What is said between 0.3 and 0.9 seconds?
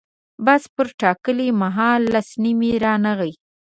بس پر